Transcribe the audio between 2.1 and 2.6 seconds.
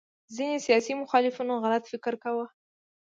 کاوه